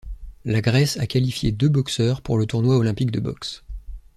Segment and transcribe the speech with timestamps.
[0.45, 3.63] La Grèce a qualifié deux boxeurs pour le tournoi olympique de boxe.